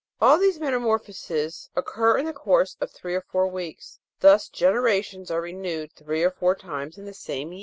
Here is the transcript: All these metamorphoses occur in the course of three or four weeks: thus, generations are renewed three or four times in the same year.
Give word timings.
All 0.19 0.39
these 0.39 0.59
metamorphoses 0.59 1.69
occur 1.75 2.17
in 2.17 2.25
the 2.25 2.33
course 2.33 2.75
of 2.81 2.89
three 2.89 3.13
or 3.13 3.21
four 3.21 3.45
weeks: 3.45 3.99
thus, 4.19 4.49
generations 4.49 5.29
are 5.29 5.41
renewed 5.41 5.91
three 5.93 6.23
or 6.23 6.31
four 6.31 6.55
times 6.55 6.97
in 6.97 7.05
the 7.05 7.13
same 7.13 7.53
year. 7.53 7.59